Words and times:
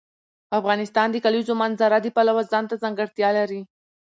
افغانستان 0.59 1.07
د 1.11 1.13
د 1.21 1.21
کلیزو 1.25 1.53
منظره 1.61 1.97
د 2.01 2.07
پلوه 2.15 2.43
ځانته 2.51 2.75
ځانګړتیا 2.83 3.29
لري. 3.39 3.61